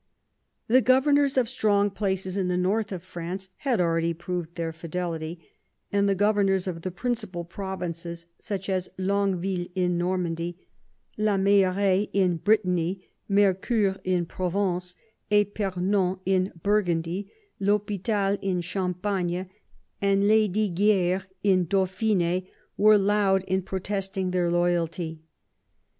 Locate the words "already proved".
3.79-4.55